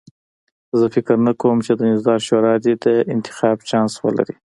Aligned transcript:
زه 0.79 0.85
فکر 0.95 1.13
نه 1.27 1.33
کوم 1.41 1.57
چې 1.65 1.71
د 1.75 1.81
نظار 1.93 2.19
شورا 2.27 2.53
دې 2.63 2.73
د 2.83 2.85
انتخاب 3.13 3.57
چانس 3.69 3.93
ولري. 4.05 4.35